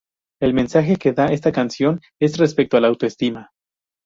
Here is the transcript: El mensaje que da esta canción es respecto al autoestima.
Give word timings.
El 0.41 0.55
mensaje 0.55 0.95
que 0.95 1.13
da 1.13 1.27
esta 1.27 1.51
canción 1.51 2.01
es 2.19 2.39
respecto 2.39 2.75
al 2.75 2.85
autoestima. 2.85 3.51